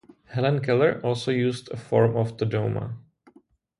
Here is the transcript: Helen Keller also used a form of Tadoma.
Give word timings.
Helen 0.29 0.63
Keller 0.63 0.99
also 1.03 1.29
used 1.29 1.69
a 1.69 1.77
form 1.77 2.17
of 2.17 2.35
Tadoma. 2.35 2.95